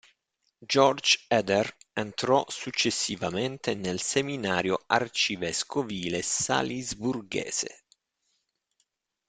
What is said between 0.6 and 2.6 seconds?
Georg Eder entrò